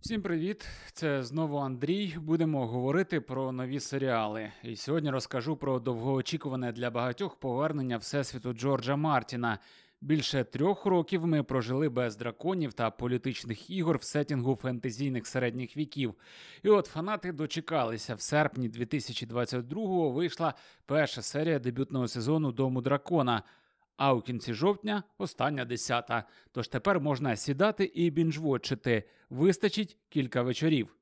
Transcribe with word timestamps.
Всім 0.00 0.22
привіт! 0.22 0.66
Це 0.92 1.22
знову 1.22 1.56
Андрій. 1.56 2.16
Будемо 2.20 2.66
говорити 2.66 3.20
про 3.20 3.52
нові 3.52 3.80
серіали. 3.80 4.52
І 4.62 4.76
сьогодні 4.76 5.10
розкажу 5.10 5.56
про 5.56 5.80
довгоочікуване 5.80 6.72
для 6.72 6.90
багатьох 6.90 7.36
повернення 7.36 7.96
всесвіту 7.96 8.52
Джорджа 8.52 8.96
Мартіна. 8.96 9.58
Більше 10.00 10.44
трьох 10.44 10.86
років 10.86 11.26
ми 11.26 11.42
прожили 11.42 11.88
без 11.88 12.16
драконів 12.16 12.72
та 12.72 12.90
політичних 12.90 13.70
ігор 13.70 13.96
в 13.96 14.02
сетінгу 14.02 14.56
фентезійних 14.56 15.26
середніх 15.26 15.76
віків. 15.76 16.14
І 16.62 16.68
от 16.68 16.86
фанати 16.86 17.32
дочекалися. 17.32 18.14
В 18.14 18.20
серпні 18.20 18.70
2022-го 18.70 20.10
вийшла 20.10 20.54
перша 20.86 21.22
серія 21.22 21.58
дебютного 21.58 22.08
сезону 22.08 22.52
Дому 22.52 22.80
дракона. 22.80 23.42
А 24.00 24.14
у 24.14 24.20
кінці 24.20 24.54
жовтня 24.54 25.02
остання 25.18 25.64
десята. 25.64 26.24
Тож 26.52 26.68
тепер 26.68 27.00
можна 27.00 27.36
сідати 27.36 27.84
і 27.84 28.10
бінжвочити. 28.10 29.04
Вистачить 29.30 29.98
кілька 30.08 30.42
вечорів. 30.42 30.96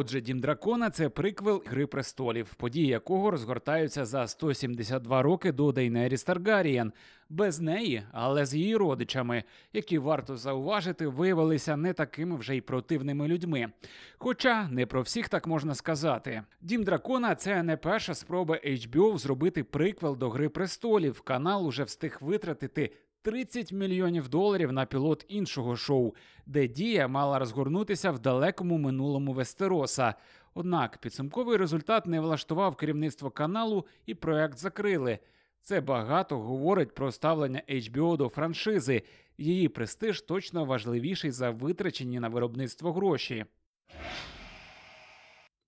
Отже, 0.00 0.20
Дім 0.20 0.40
Дракона 0.40 0.90
це 0.90 1.08
приквел 1.08 1.62
Гри 1.66 1.86
престолів, 1.86 2.54
події 2.54 2.86
якого 2.86 3.30
розгортаються 3.30 4.04
за 4.04 4.26
172 4.26 5.22
роки 5.22 5.52
до 5.52 5.72
Дейнеріс 5.72 6.24
Таргарієн. 6.24 6.92
Без 7.28 7.60
неї, 7.60 8.02
але 8.12 8.46
з 8.46 8.54
її 8.54 8.76
родичами, 8.76 9.44
які 9.72 9.98
варто 9.98 10.36
зауважити, 10.36 11.06
виявилися 11.06 11.76
не 11.76 11.92
такими 11.92 12.36
вже 12.36 12.56
й 12.56 12.60
противними 12.60 13.28
людьми. 13.28 13.66
Хоча 14.18 14.68
не 14.68 14.86
про 14.86 15.02
всіх 15.02 15.28
так 15.28 15.46
можна 15.46 15.74
сказати. 15.74 16.42
Дім 16.60 16.84
Дракона 16.84 17.34
це 17.34 17.62
не 17.62 17.76
перша 17.76 18.14
спроба 18.14 18.60
HBO 18.64 19.18
зробити 19.18 19.64
приквел 19.64 20.16
до 20.16 20.30
Гри 20.30 20.48
престолів. 20.48 21.20
Канал 21.20 21.66
уже 21.66 21.84
встиг 21.84 22.18
витратити 22.20 22.92
30 23.22 23.72
мільйонів 23.72 24.28
доларів 24.28 24.72
на 24.72 24.86
пілот 24.86 25.24
іншого 25.28 25.76
шоу, 25.76 26.14
де 26.46 26.68
дія 26.68 27.08
мала 27.08 27.38
розгорнутися 27.38 28.10
в 28.10 28.18
далекому 28.18 28.78
минулому 28.78 29.32
Вестероса. 29.32 30.14
Однак 30.54 30.98
підсумковий 30.98 31.56
результат 31.56 32.06
не 32.06 32.20
влаштував 32.20 32.76
керівництво 32.76 33.30
каналу 33.30 33.86
і 34.06 34.14
проект 34.14 34.58
закрили. 34.58 35.18
Це 35.62 35.80
багато 35.80 36.38
говорить 36.38 36.94
про 36.94 37.12
ставлення 37.12 37.62
HBO 37.68 38.16
до 38.16 38.28
франшизи. 38.28 39.02
Її 39.38 39.68
престиж 39.68 40.20
точно 40.20 40.64
важливіший 40.64 41.30
за 41.30 41.50
витрачені 41.50 42.20
на 42.20 42.28
виробництво 42.28 42.92
гроші. 42.92 43.44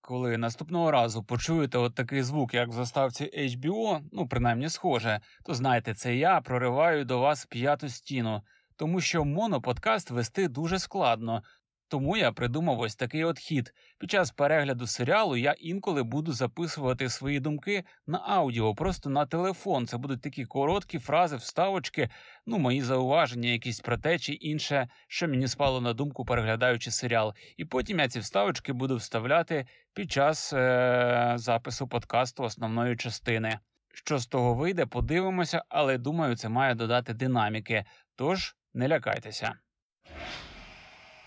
Коли 0.02 0.36
наступного 0.36 0.90
разу 0.90 1.22
почуєте 1.22 1.78
от 1.78 1.94
такий 1.94 2.22
звук, 2.22 2.54
як 2.54 2.68
в 2.68 2.72
заставці 2.72 3.24
HBO, 3.24 4.00
ну 4.12 4.28
принаймні 4.28 4.68
схоже, 4.68 5.20
то 5.44 5.54
знайте, 5.54 5.94
це 5.94 6.16
я 6.16 6.40
прориваю 6.40 7.04
до 7.04 7.18
вас 7.18 7.46
п'яту 7.46 7.88
стіну, 7.88 8.42
тому 8.76 9.00
що 9.00 9.24
моноподкаст 9.24 10.10
вести 10.10 10.48
дуже 10.48 10.78
складно. 10.78 11.42
Тому 11.90 12.16
я 12.16 12.32
придумав 12.32 12.80
ось 12.80 12.96
такий 12.96 13.24
от 13.24 13.38
хід. 13.38 13.74
Під 13.98 14.10
час 14.10 14.30
перегляду 14.30 14.86
серіалу 14.86 15.36
я 15.36 15.52
інколи 15.52 16.02
буду 16.02 16.32
записувати 16.32 17.08
свої 17.08 17.40
думки 17.40 17.84
на 18.06 18.18
аудіо, 18.18 18.74
просто 18.74 19.10
на 19.10 19.26
телефон. 19.26 19.86
Це 19.86 19.96
будуть 19.96 20.22
такі 20.22 20.44
короткі 20.44 20.98
фрази, 20.98 21.36
вставочки, 21.36 22.08
ну 22.46 22.58
мої 22.58 22.82
зауваження, 22.82 23.48
якісь 23.48 23.80
про 23.80 23.98
те 23.98 24.18
чи 24.18 24.32
інше, 24.32 24.88
що 25.08 25.28
мені 25.28 25.48
спало 25.48 25.80
на 25.80 25.92
думку, 25.92 26.24
переглядаючи 26.24 26.90
серіал. 26.90 27.34
І 27.56 27.64
потім 27.64 27.98
я 27.98 28.08
ці 28.08 28.20
вставочки 28.20 28.72
буду 28.72 28.96
вставляти 28.96 29.66
під 29.94 30.12
час 30.12 30.52
е- 30.52 31.32
запису 31.36 31.88
подкасту 31.88 32.42
основної 32.42 32.96
частини. 32.96 33.58
Що 33.94 34.18
з 34.18 34.26
того 34.26 34.54
вийде, 34.54 34.86
подивимося, 34.86 35.62
але 35.68 35.98
думаю, 35.98 36.36
це 36.36 36.48
має 36.48 36.74
додати 36.74 37.14
динаміки. 37.14 37.84
Тож 38.16 38.56
не 38.74 38.88
лякайтеся. 38.88 39.54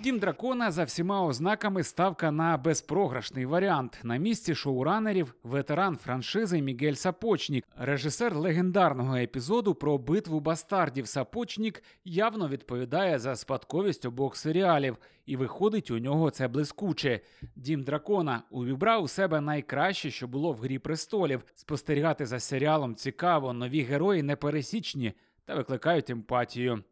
Дім 0.03 0.19
дракона 0.19 0.71
за 0.71 0.83
всіма 0.83 1.25
ознаками 1.25 1.83
ставка 1.83 2.31
на 2.31 2.57
безпрограшний 2.57 3.45
варіант. 3.45 3.99
На 4.03 4.17
місці 4.17 4.55
шоуранерів 4.55 5.35
ветеран 5.43 5.97
франшизи 5.97 6.61
Мігель 6.61 6.93
Сапочнік, 6.93 7.65
режисер 7.77 8.35
легендарного 8.35 9.15
епізоду 9.15 9.75
про 9.75 9.97
битву 9.97 10.39
бастардів 10.39 11.07
Сапочнік 11.07 11.83
явно 12.05 12.47
відповідає 12.47 13.19
за 13.19 13.35
спадковість 13.35 14.05
обох 14.05 14.35
серіалів, 14.35 14.97
і 15.25 15.35
виходить 15.35 15.91
у 15.91 15.99
нього 15.99 16.29
це 16.29 16.47
блискуче. 16.47 17.19
Дім 17.55 17.83
дракона 17.83 18.43
увібрав 18.51 19.03
у 19.03 19.07
себе 19.07 19.41
найкраще, 19.41 20.11
що 20.11 20.27
було 20.27 20.51
в 20.51 20.57
грі 20.57 20.79
престолів. 20.79 21.43
Спостерігати 21.55 22.25
за 22.25 22.39
серіалом 22.39 22.95
цікаво, 22.95 23.53
нові 23.53 23.81
герої 23.81 24.23
непересічні 24.23 25.13
та 25.45 25.55
викликають 25.55 26.09
емпатію. 26.09 26.83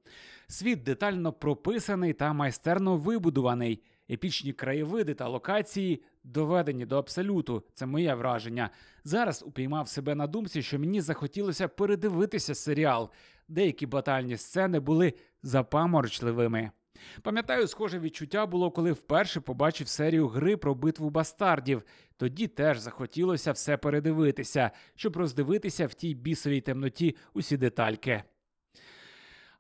Світ 0.48 0.84
детально 0.84 1.34
прописаний 1.34 2.14
та 2.14 2.34
майстерно 2.34 2.98
вибудуваний. 2.98 3.84
Епічні 4.10 4.54
краєвиди 4.54 5.14
та 5.14 5.28
локації 5.28 6.04
доведені 6.24 6.86
до 6.86 6.98
абсолюту. 6.98 7.64
Це 7.74 7.86
моє 7.86 8.16
враження. 8.16 8.70
Зараз 9.04 9.44
упіймав 9.48 9.88
себе 9.88 10.16
на 10.16 10.28
думці, 10.28 10.62
що 10.62 10.80
мені 10.80 11.02
захотілося 11.02 11.68
передивитися 11.68 12.56
серіал. 12.56 13.10
Деякі 13.48 13.86
батальні 13.86 14.38
сцени 14.38 14.80
були 14.80 15.14
запаморочливими. 15.44 16.72
Пам'ятаю, 17.22 17.68
схоже 17.68 18.00
відчуття 18.00 18.46
було, 18.46 18.72
коли 18.72 18.92
вперше 18.92 19.42
побачив 19.42 19.88
серію 19.88 20.28
гри 20.28 20.58
про 20.58 20.76
битву 20.76 21.10
бастардів. 21.10 21.84
Тоді 22.18 22.48
теж 22.48 22.80
захотілося 22.80 23.52
все 23.52 23.78
передивитися, 23.78 24.72
щоб 24.96 25.18
роздивитися 25.18 25.88
в 25.88 25.94
тій 25.94 26.14
бісовій 26.14 26.62
темноті 26.62 27.16
усі 27.34 27.58
детальки. 27.58 28.24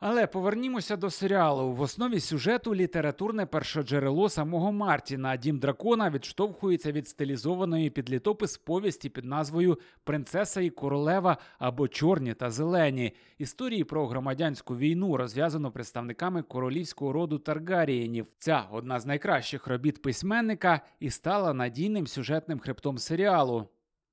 Але 0.02 0.28
повернімося 0.28 0.98
до 0.98 1.10
серіалу. 1.10 1.72
В 1.72 1.82
основі 1.82 2.20
сюжету 2.20 2.76
літературне 2.76 3.46
першоджерело 3.46 4.30
самого 4.30 4.72
Мартіна. 4.72 5.38
Дім 5.38 5.60
дракона 5.60 6.10
відштовхується 6.10 6.92
від 6.92 7.08
стилізованої 7.08 7.90
під 7.90 8.10
літопис 8.10 8.58
повісті 8.58 9.10
під 9.10 9.26
назвою 9.26 9.80
Принцеса 10.04 10.62
і 10.62 10.70
королева 10.70 11.38
або 11.60 11.88
Чорні 11.88 12.34
та 12.34 12.52
зелені. 12.52 13.14
Історії 13.38 13.84
про 13.84 14.08
громадянську 14.08 14.78
війну 14.78 15.18
розв'язано 15.18 15.72
представниками 15.72 16.42
королівського 16.42 17.14
роду 17.14 17.40
Таргарієнів. 17.40 18.28
Ця 18.38 18.64
одна 18.72 19.00
з 19.00 19.06
найкращих 19.06 19.68
робіт 19.68 20.02
письменника 20.02 20.82
і 21.00 21.10
стала 21.10 21.54
надійним 21.54 22.08
сюжетним 22.08 22.60
хребтом 22.60 22.98
серіалу. 22.98 23.68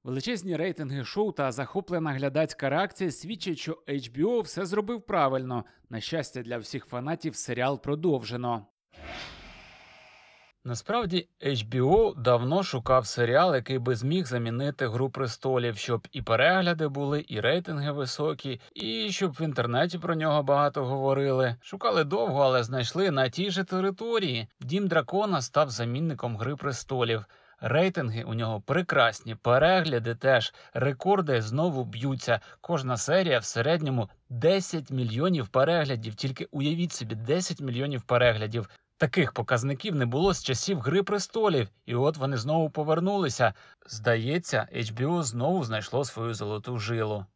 Величезні 0.08 0.56
рейтинги 0.56 1.04
шоу 1.04 1.32
та 1.32 1.52
захоплена 1.52 2.12
глядацька 2.12 2.68
реакція 2.68 3.10
свідчать, 3.10 3.58
що 3.58 3.78
HBO 3.88 4.40
все 4.40 4.66
зробив 4.66 5.02
правильно. 5.02 5.64
На 5.90 6.00
щастя, 6.00 6.42
для 6.42 6.58
всіх 6.58 6.86
фанатів 6.86 7.36
серіал 7.36 7.82
продовжено. 7.82 8.66
Насправді 10.64 11.28
HBO 11.46 12.22
давно 12.22 12.62
шукав 12.62 13.06
серіал, 13.06 13.54
який 13.54 13.78
би 13.78 13.96
зміг 13.96 14.26
замінити 14.26 14.88
Гру 14.88 15.10
престолів, 15.10 15.76
щоб 15.76 16.08
і 16.12 16.22
перегляди 16.22 16.88
були, 16.88 17.24
і 17.28 17.40
рейтинги 17.40 17.92
високі, 17.92 18.60
і 18.74 19.10
щоб 19.10 19.32
в 19.32 19.42
інтернеті 19.42 19.98
про 19.98 20.14
нього 20.14 20.42
багато 20.42 20.84
говорили. 20.84 21.56
Шукали 21.60 22.04
довго, 22.04 22.40
але 22.40 22.62
знайшли 22.62 23.10
на 23.10 23.28
тій 23.28 23.50
же 23.50 23.64
території. 23.64 24.48
Дім 24.60 24.88
дракона 24.88 25.42
став 25.42 25.70
замінником 25.70 26.36
Гри 26.36 26.56
престолів. 26.56 27.24
Рейтинги 27.60 28.22
у 28.22 28.34
нього 28.34 28.60
прекрасні, 28.60 29.34
перегляди 29.34 30.14
теж, 30.14 30.54
рекорди 30.74 31.42
знову 31.42 31.84
б'ються. 31.84 32.40
Кожна 32.60 32.96
серія 32.96 33.38
в 33.38 33.44
середньому 33.44 34.08
10 34.28 34.90
мільйонів 34.90 35.48
переглядів. 35.48 36.14
Тільки 36.14 36.48
уявіть 36.50 36.92
собі, 36.92 37.14
10 37.14 37.60
мільйонів 37.60 38.02
переглядів. 38.02 38.68
Таких 38.96 39.32
показників 39.32 39.94
не 39.94 40.06
було 40.06 40.34
з 40.34 40.44
часів 40.44 40.80
Гри 40.80 41.02
престолів, 41.02 41.68
і 41.86 41.94
от 41.94 42.16
вони 42.16 42.36
знову 42.36 42.70
повернулися. 42.70 43.54
Здається, 43.86 44.68
HBO 44.74 45.22
знову 45.22 45.64
знайшло 45.64 46.04
свою 46.04 46.34
золоту 46.34 46.78
жилу. 46.78 47.26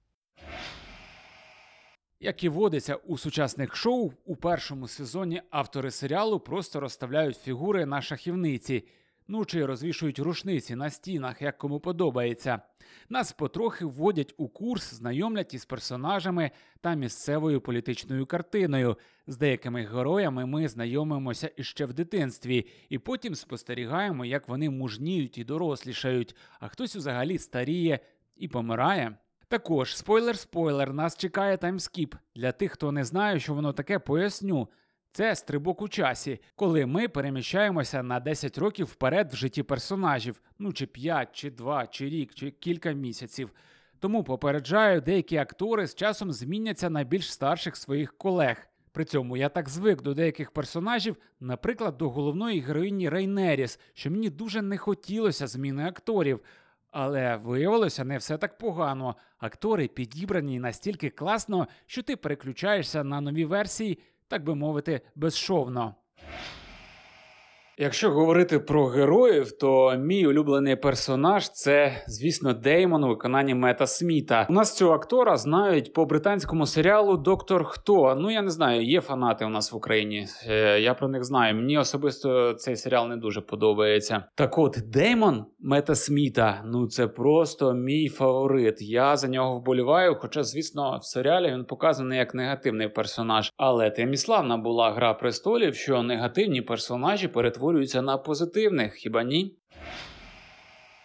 Як 2.20 2.44
і 2.44 2.48
водиться 2.48 2.94
у 2.94 3.19
сучасних 3.19 3.76
шоу, 3.76 4.12
у 4.24 4.36
першому 4.36 4.88
сезоні 4.88 5.42
автори 5.50 5.90
серіалу 5.90 6.40
просто 6.40 6.80
розставляють 6.80 7.38
фігури 7.38 7.86
на 7.86 8.02
шахівниці 8.02 8.84
ну 9.28 9.44
чи 9.44 9.66
розвішують 9.66 10.19
рушниці 10.19 10.74
на 10.74 10.90
стінах, 10.90 11.42
як 11.42 11.58
кому 11.58 11.80
подобається. 11.80 12.60
Нас 13.08 13.32
потрохи 13.32 13.84
вводять 13.84 14.34
у 14.36 14.48
курс, 14.48 14.94
знайомлять 14.94 15.54
із 15.54 15.64
персонажами 15.64 16.50
та 16.80 16.94
місцевою 16.94 17.60
політичною 17.60 18.26
картиною. 18.26 18.96
З 19.26 19.36
деякими 19.36 19.86
героями 19.86 20.46
ми 20.46 20.69
знайомимося 20.69 21.50
іще 21.56 21.86
в 21.86 21.92
дитинстві, 21.92 22.66
і 22.88 22.98
потім 22.98 23.34
спостерігаємо, 23.34 24.24
як 24.24 24.48
вони 24.48 24.70
мужніють 24.70 25.38
і 25.38 25.44
дорослішають, 25.44 26.36
а 26.60 26.69
хтось 26.69 26.96
взагалі 26.96 27.38
старіє 27.38 28.00
і 28.36 28.48
помирає. 28.48 29.16
Також 29.48 29.96
спойлер-спойлер, 29.96 30.92
нас 30.92 31.16
чекає 31.16 31.56
timeskip. 31.56 32.14
Для 32.34 32.52
тих, 32.52 32.72
хто 32.72 32.92
не 32.92 33.04
знає, 33.04 33.40
що 33.40 33.54
воно 33.54 33.72
таке, 33.72 33.98
поясню. 33.98 34.69
Це 35.14 35.36
стрибок 35.36 35.82
у 35.82 35.88
часі, 35.88 36.40
коли 36.56 36.86
ми 36.86 37.08
переміщаємося 37.08 38.02
на 38.02 38.20
10 38.20 38.58
років 38.58 38.86
вперед 38.86 39.32
в 39.32 39.36
житті 39.36 39.62
персонажів, 39.62 40.42
ну 40.58 40.72
чи 40.72 40.86
5, 40.86 41.28
чи 41.32 41.50
2, 41.50 41.86
чи 41.86 42.08
рік, 42.08 42.34
чи 42.34 42.50
кілька 42.50 42.92
місяців. 42.92 43.50
Тому 43.98 44.24
попереджаю, 44.24 45.00
деякі 45.00 45.36
актори 45.36 45.86
з 45.86 45.94
часом 45.94 46.32
зміняться 46.32 46.90
на 46.90 47.04
більш 47.04 47.32
старших 47.32 47.76
своїх 47.76 48.18
колег. 48.18 48.68
При 48.92 49.04
цьому 49.04 49.36
я 49.36 49.48
так 49.48 49.68
звик 49.68 50.02
до 50.02 50.14
деяких 50.14 50.50
персонажів, 50.50 51.16
наприклад, 51.40 51.98
до 51.98 52.10
головної 52.10 52.60
героїні 52.60 53.08
Рейнеріс, 53.08 53.80
що 53.94 54.10
мені 54.10 54.30
дуже 54.30 54.62
не 54.62 54.78
хотілося 54.78 55.46
зміни 55.46 55.84
акторів. 55.84 56.40
Але 56.90 57.36
виявилося 57.36 58.04
не 58.04 58.18
все 58.18 58.38
так 58.38 58.58
погано. 58.58 59.16
Актори 59.38 59.88
підібрані 59.88 60.58
настільки 60.58 61.10
класно, 61.10 61.68
що 61.86 62.02
ти 62.02 62.16
переключаєшся 62.16 63.04
на 63.04 63.20
нові 63.20 63.44
версії, 63.44 63.98
так 64.32 64.44
би 64.44 64.55
мовити, 64.55 65.00
безшовно. 65.14 65.94
Якщо 67.78 68.10
говорити 68.10 68.58
про 68.58 68.86
героїв, 68.86 69.58
то 69.58 69.96
мій 69.98 70.26
улюблений 70.26 70.76
персонаж 70.76 71.50
це, 71.50 72.02
звісно, 72.06 72.52
Деймон 72.52 73.04
у 73.04 73.08
виконанні 73.08 73.54
Мета 73.54 73.86
Сміта. 73.86 74.46
У 74.50 74.52
нас 74.52 74.76
цього 74.76 74.94
актора 74.94 75.36
знають 75.36 75.92
по 75.92 76.04
британському 76.04 76.66
серіалу 76.66 77.16
Доктор 77.16 77.64
Хто. 77.64 78.14
Ну 78.14 78.30
я 78.30 78.42
не 78.42 78.50
знаю, 78.50 78.82
є 78.82 79.00
фанати 79.00 79.44
у 79.44 79.48
нас 79.48 79.72
в 79.72 79.76
Україні. 79.76 80.26
Е, 80.48 80.80
я 80.80 80.94
про 80.94 81.08
них 81.08 81.24
знаю. 81.24 81.54
Мені 81.54 81.78
особисто 81.78 82.54
цей 82.54 82.76
серіал 82.76 83.08
не 83.08 83.16
дуже 83.16 83.40
подобається. 83.40 84.24
Так 84.34 84.58
от 84.58 84.78
Деймон 84.86 85.44
Мета 85.60 85.94
Сміта, 85.94 86.62
ну 86.66 86.86
це 86.86 87.06
просто 87.06 87.72
мій 87.72 88.08
фаворит. 88.08 88.82
Я 88.82 89.16
за 89.16 89.28
нього 89.28 89.58
вболіваю. 89.58 90.16
Хоча, 90.20 90.42
звісно, 90.42 90.98
в 91.02 91.04
серіалі 91.04 91.52
він 91.52 91.64
показаний 91.64 92.19
як 92.19 92.34
негативний 92.34 92.88
персонаж. 92.88 93.52
Але 93.56 93.90
тим 93.90 94.12
і 94.12 94.16
славна 94.16 94.56
була 94.56 94.92
гра 94.92 95.14
престолів, 95.14 95.74
що 95.74 96.02
негативні 96.02 96.62
персонажі 96.62 97.28
перетворюють 97.28 97.61
перетворюються 97.62 98.02
на 98.02 98.18
позитивних, 98.18 98.94
хіба 98.94 99.22
ні? 99.22 99.54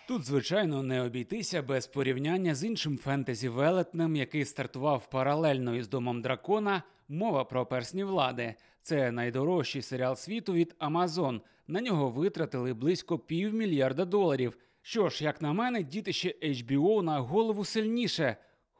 Тут, 0.07 0.23
звичайно, 0.23 0.83
не 0.83 1.01
обійтися 1.01 1.61
без 1.61 1.87
порівняння 1.87 2.55
з 2.55 2.63
іншим 2.63 2.97
фентезі 2.97 3.49
велетнем, 3.49 4.15
який 4.15 4.45
стартував 4.45 5.09
паралельно 5.09 5.75
із 5.75 5.89
домом 5.89 6.21
дракона. 6.21 6.83
Мова 7.09 7.43
про 7.43 7.65
персні 7.65 8.03
влади. 8.03 8.55
Це 8.81 9.11
найдорожчий 9.11 9.81
серіал 9.81 10.15
світу 10.15 10.53
від 10.53 10.75
Амазон. 10.79 11.41
На 11.67 11.81
нього 11.81 12.09
витратили 12.09 12.73
близько 12.73 13.19
півмільярда 13.19 14.05
доларів. 14.05 14.57
Що 14.81 15.09
ж, 15.09 15.23
як 15.23 15.41
на 15.41 15.53
мене, 15.53 15.83
дітище 15.83 16.35
HBO 16.43 17.01
на 17.01 17.19
голову 17.19 17.65
сильніше. 17.65 18.37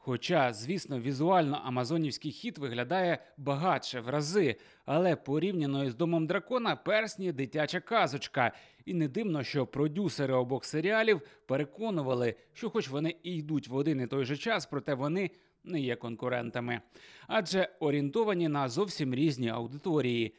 Хоча, 0.08 0.52
звісно, 0.52 1.00
візуально 1.00 1.60
Амазонівський 1.64 2.32
хіт 2.32 2.58
виглядає 2.58 3.18
багатше 3.36 4.00
в 4.00 4.08
рази, 4.08 4.56
але 4.84 5.16
порівняно 5.16 5.84
із 5.84 5.94
домом 5.94 6.26
дракона 6.26 6.76
персні 6.76 7.32
дитяча 7.32 7.80
казочка. 7.80 8.52
І 8.84 8.94
не 8.94 9.08
дивно, 9.08 9.42
що 9.42 9.66
продюсери 9.66 10.34
обох 10.34 10.64
серіалів 10.64 11.20
переконували, 11.46 12.34
що, 12.52 12.70
хоч 12.70 12.88
вони 12.88 13.14
і 13.22 13.36
йдуть 13.36 13.68
в 13.68 13.74
один 13.74 14.00
і 14.00 14.06
той 14.06 14.24
же 14.24 14.36
час, 14.36 14.66
проте 14.66 14.94
вони 14.94 15.30
не 15.64 15.80
є 15.80 15.96
конкурентами, 15.96 16.80
адже 17.26 17.68
орієнтовані 17.80 18.48
на 18.48 18.68
зовсім 18.68 19.14
різні 19.14 19.48
аудиторії. 19.48 20.34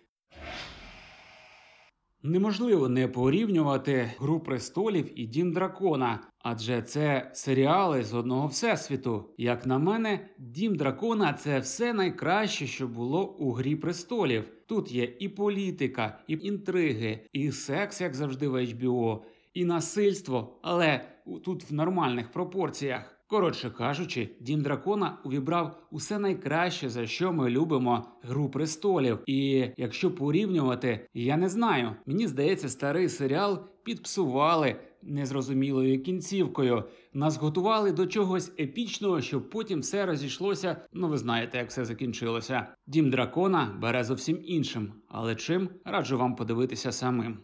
Неможливо 2.23 2.89
не 2.89 3.07
порівнювати 3.07 4.11
Гру 4.19 4.39
престолів 4.39 5.19
і 5.19 5.25
Дім 5.25 5.53
Дракона, 5.53 6.19
адже 6.39 6.81
це 6.81 7.31
серіали 7.33 8.03
з 8.03 8.13
одного 8.13 8.47
всесвіту. 8.47 9.29
Як 9.37 9.65
на 9.65 9.77
мене, 9.77 10.29
Дім 10.37 10.75
Дракона 10.75 11.33
це 11.33 11.59
все 11.59 11.93
найкраще, 11.93 12.67
що 12.67 12.87
було 12.87 13.25
у 13.25 13.51
Грі 13.51 13.75
престолів. 13.75 14.43
Тут 14.67 14.91
є 14.91 15.15
і 15.19 15.29
політика, 15.29 16.19
і 16.27 16.33
інтриги, 16.41 17.19
і 17.33 17.51
секс, 17.51 18.01
як 18.01 18.15
завжди 18.15 18.47
в 18.47 18.55
HBO, 18.55 19.21
і 19.53 19.65
насильство, 19.65 20.59
але 20.61 21.01
тут 21.43 21.71
в 21.71 21.73
нормальних 21.73 22.31
пропорціях. 22.31 23.18
Коротше 23.29 23.69
кажучи, 23.69 24.29
дім 24.39 24.61
дракона 24.61 25.17
увібрав 25.23 25.87
усе 25.91 26.19
найкраще, 26.19 26.89
за 26.89 27.07
що 27.07 27.33
ми 27.33 27.49
любимо 27.49 28.05
гру 28.21 28.49
престолів. 28.49 29.19
І 29.25 29.67
якщо 29.77 30.15
порівнювати, 30.15 31.07
я 31.13 31.37
не 31.37 31.49
знаю. 31.49 31.95
Мені 32.05 32.27
здається, 32.27 32.69
старий 32.69 33.09
серіал 33.09 33.59
підпсували 33.83 34.75
незрозумілою 35.01 36.03
кінцівкою. 36.03 36.83
Нас 37.13 37.37
готували 37.37 37.91
до 37.91 38.07
чогось 38.07 38.51
епічного, 38.59 39.21
щоб 39.21 39.49
потім 39.49 39.79
все 39.79 40.05
розійшлося. 40.05 40.81
Ну 40.93 41.07
ви 41.07 41.17
знаєте, 41.17 41.57
як 41.57 41.69
все 41.69 41.85
закінчилося. 41.85 42.67
Дім 42.87 43.09
дракона 43.09 43.77
бере 43.81 44.03
зовсім 44.03 44.39
іншим, 44.43 44.93
але 45.07 45.35
чим 45.35 45.69
раджу 45.85 46.17
вам 46.17 46.35
подивитися 46.35 46.91
самим. 46.91 47.37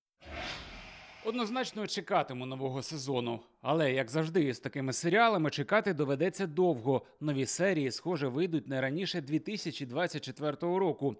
Однозначно 1.25 1.87
чекатиму 1.87 2.45
нового 2.45 2.81
сезону, 2.81 3.39
але 3.61 3.93
як 3.93 4.09
завжди, 4.09 4.53
з 4.53 4.59
такими 4.59 4.93
серіалами 4.93 5.49
чекати 5.49 5.93
доведеться 5.93 6.47
довго. 6.47 7.01
Нові 7.19 7.45
серії, 7.45 7.91
схоже, 7.91 8.27
вийдуть 8.27 8.67
не 8.67 8.81
раніше 8.81 9.21
2024 9.21 10.51
року. 10.61 11.15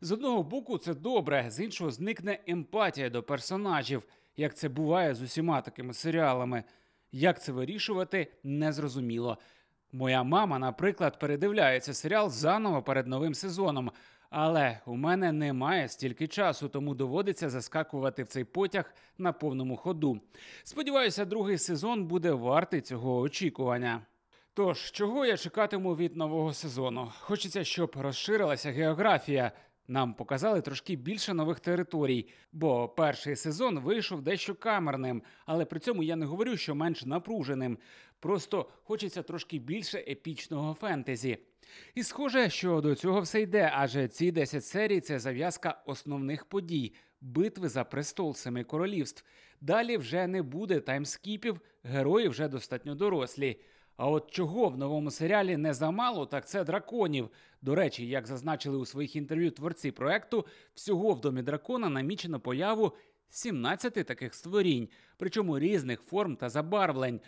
З 0.00 0.12
одного 0.12 0.42
боку, 0.42 0.78
це 0.78 0.94
добре, 0.94 1.46
з 1.48 1.60
іншого 1.60 1.90
зникне 1.90 2.38
емпатія 2.46 3.10
до 3.10 3.22
персонажів, 3.22 4.02
як 4.36 4.54
це 4.54 4.68
буває 4.68 5.14
з 5.14 5.22
усіма 5.22 5.60
такими 5.60 5.94
серіалами. 5.94 6.64
Як 7.12 7.42
це 7.42 7.52
вирішувати, 7.52 8.32
незрозуміло. 8.42 9.38
Моя 9.92 10.22
мама, 10.22 10.58
наприклад, 10.58 11.18
передивляється 11.18 11.94
серіал 11.94 12.30
заново 12.30 12.82
перед 12.82 13.06
новим 13.06 13.34
сезоном. 13.34 13.90
Але 14.30 14.80
у 14.86 14.96
мене 14.96 15.32
немає 15.32 15.88
стільки 15.88 16.26
часу, 16.26 16.68
тому 16.68 16.94
доводиться 16.94 17.50
заскакувати 17.50 18.22
в 18.22 18.28
цей 18.28 18.44
потяг 18.44 18.94
на 19.18 19.32
повному 19.32 19.76
ходу. 19.76 20.20
Сподіваюся, 20.62 21.24
другий 21.24 21.58
сезон 21.58 22.04
буде 22.04 22.32
вартий 22.32 22.80
цього 22.80 23.20
очікування. 23.20 24.02
Тож, 24.54 24.90
чого 24.90 25.26
я 25.26 25.36
чекатиму 25.36 25.96
від 25.96 26.16
нового 26.16 26.52
сезону? 26.54 27.12
Хочеться, 27.20 27.64
щоб 27.64 27.96
розширилася 27.96 28.70
географія. 28.70 29.52
Нам 29.88 30.14
показали 30.14 30.60
трошки 30.60 30.96
більше 30.96 31.34
нових 31.34 31.60
територій, 31.60 32.28
бо 32.52 32.88
перший 32.88 33.36
сезон 33.36 33.78
вийшов 33.78 34.22
дещо 34.22 34.54
камерним, 34.54 35.22
але 35.46 35.64
при 35.64 35.80
цьому 35.80 36.02
я 36.02 36.16
не 36.16 36.26
говорю, 36.26 36.56
що 36.56 36.74
менш 36.74 37.04
напруженим. 37.04 37.78
Просто 38.20 38.68
хочеться 38.84 39.22
трошки 39.22 39.58
більше 39.58 39.98
епічного 39.98 40.74
фентезі. 40.74 41.38
І 41.94 42.02
схоже, 42.02 42.50
що 42.50 42.80
до 42.80 42.94
цього 42.94 43.20
все 43.20 43.40
йде, 43.40 43.72
адже 43.74 44.08
ці 44.08 44.32
10 44.32 44.64
серій 44.64 45.00
це 45.00 45.18
зав'язка 45.18 45.82
основних 45.86 46.44
подій, 46.44 46.94
битви 47.20 47.68
за 47.68 47.84
престол 47.84 48.34
семи 48.34 48.64
королівств. 48.64 49.24
Далі 49.60 49.96
вже 49.96 50.26
не 50.26 50.42
буде 50.42 50.80
таймскіпів, 50.80 51.60
герої 51.82 52.28
вже 52.28 52.48
достатньо 52.48 52.94
дорослі. 52.94 53.60
А 53.96 54.08
от 54.08 54.30
чого 54.30 54.68
в 54.68 54.78
новому 54.78 55.10
серіалі 55.10 55.56
не 55.56 55.74
замало, 55.74 56.26
так 56.26 56.48
це 56.48 56.64
драконів. 56.64 57.28
До 57.62 57.74
речі, 57.74 58.06
як 58.06 58.26
зазначили 58.26 58.76
у 58.76 58.86
своїх 58.86 59.16
інтерв'ю 59.16 59.50
творці 59.50 59.90
проекту, 59.90 60.46
всього 60.74 61.12
в 61.12 61.20
домі 61.20 61.42
дракона 61.42 61.88
намічено 61.88 62.40
появу 62.40 62.92
17 63.28 63.94
таких 63.94 64.34
створінь, 64.34 64.88
причому 65.16 65.58
різних 65.58 66.00
форм 66.00 66.36
та 66.36 66.48
забарвлень. 66.48 67.20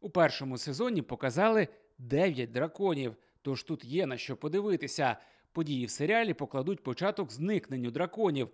У 0.00 0.10
першому 0.10 0.58
сезоні 0.58 1.02
показали 1.02 1.68
9 1.98 2.52
драконів. 2.52 3.16
Тож 3.48 3.62
тут 3.62 3.84
є 3.84 4.06
на 4.06 4.16
що 4.16 4.36
подивитися. 4.36 5.16
Події 5.52 5.86
в 5.86 5.90
серіалі 5.90 6.34
покладуть 6.34 6.82
початок 6.82 7.32
зникненню 7.32 7.90
драконів. 7.90 8.48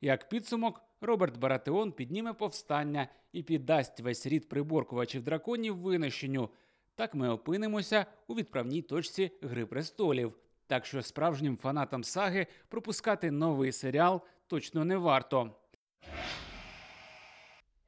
Як 0.00 0.28
підсумок, 0.28 0.80
Роберт 1.00 1.36
Баратеон 1.36 1.92
підніме 1.92 2.32
повстання 2.32 3.08
і 3.32 3.42
піддасть 3.42 4.00
весь 4.00 4.26
рід 4.26 4.48
приборкувачів 4.48 5.22
драконів 5.22 5.76
винищенню. 5.76 6.48
Так 6.94 7.14
ми 7.14 7.28
опинимося 7.28 8.06
у 8.26 8.34
відправній 8.34 8.82
точці 8.82 9.30
Гри 9.42 9.66
престолів. 9.66 10.34
Так 10.66 10.86
що 10.86 11.02
справжнім 11.02 11.56
фанатам 11.56 12.04
саги 12.04 12.46
пропускати 12.68 13.30
новий 13.30 13.72
серіал 13.72 14.20
точно 14.46 14.84
не 14.84 14.96
варто. 14.96 15.54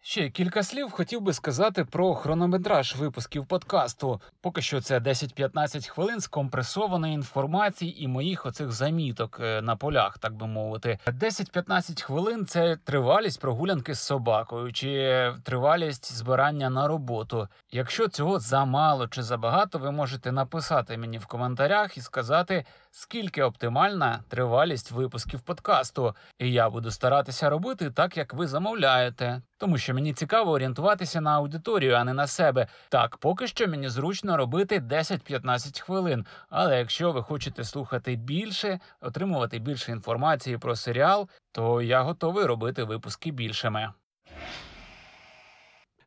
Ще 0.04 0.30
кілька 0.30 0.62
слів 0.62 0.90
хотів 0.90 1.20
би 1.20 1.32
сказати 1.32 1.84
про 1.84 2.14
хронометраж 2.14 2.96
випусків 2.96 3.46
подкасту. 3.46 4.20
Поки 4.40 4.62
що 4.62 4.80
це 4.80 4.98
10-15 4.98 5.88
хвилин 5.88 6.20
скомпресованої 6.20 7.14
інформації 7.14 8.04
і 8.04 8.08
моїх 8.08 8.46
оцих 8.46 8.72
заміток 8.72 9.38
е, 9.42 9.62
на 9.62 9.76
полях, 9.76 10.18
так 10.18 10.34
би 10.34 10.46
мовити. 10.46 10.98
10-15 11.06 12.02
хвилин 12.02 12.46
це 12.46 12.76
тривалість 12.84 13.40
прогулянки 13.40 13.94
з 13.94 14.00
собакою 14.00 14.72
чи 14.72 15.32
тривалість 15.42 16.12
збирання 16.12 16.70
на 16.70 16.88
роботу. 16.88 17.48
Якщо 17.72 18.08
цього 18.08 18.40
замало 18.40 19.08
чи 19.08 19.22
забагато, 19.22 19.78
ви 19.78 19.90
можете 19.90 20.32
написати 20.32 20.96
мені 20.96 21.18
в 21.18 21.26
коментарях 21.26 21.96
і 21.96 22.00
сказати, 22.00 22.64
скільки 22.90 23.42
оптимальна 23.42 24.20
тривалість 24.28 24.90
випусків 24.90 25.40
подкасту. 25.40 26.14
І 26.38 26.52
я 26.52 26.70
буду 26.70 26.90
старатися 26.90 27.50
робити 27.50 27.90
так, 27.90 28.16
як 28.16 28.34
ви 28.34 28.46
замовляєте. 28.46 29.42
Тому 29.62 29.78
що 29.78 29.94
мені 29.94 30.12
цікаво 30.12 30.50
орієнтуватися 30.50 31.20
на 31.20 31.36
аудиторію, 31.36 31.94
а 31.94 32.04
не 32.04 32.12
на 32.12 32.26
себе. 32.26 32.66
Так, 32.88 33.16
поки 33.16 33.46
що 33.46 33.68
мені 33.68 33.88
зручно 33.88 34.36
робити 34.36 34.80
10-15 34.80 35.80
хвилин. 35.80 36.26
Але 36.50 36.78
якщо 36.78 37.12
ви 37.12 37.22
хочете 37.22 37.64
слухати 37.64 38.16
більше, 38.16 38.80
отримувати 39.00 39.58
більше 39.58 39.92
інформації 39.92 40.58
про 40.58 40.76
серіал, 40.76 41.28
то 41.52 41.82
я 41.82 42.02
готовий 42.02 42.44
робити 42.44 42.84
випуски 42.84 43.30
більшими. 43.30 43.92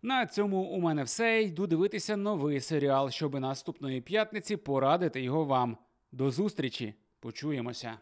На 0.01 0.25
цьому 0.25 0.57
у 0.57 0.81
мене 0.81 1.03
все. 1.03 1.41
Йду 1.41 1.67
дивитися 1.67 2.17
новий 2.17 2.61
серіал, 2.61 3.09
щоб 3.09 3.39
наступної 3.39 4.01
п'ятниці 4.01 4.57
порадити 4.57 5.21
його 5.21 5.45
вам. 5.45 5.77
До 6.11 6.31
зустрічі! 6.31 6.93
Почуємося! 7.19 7.97